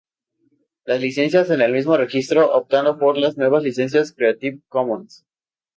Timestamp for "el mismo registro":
1.61-2.51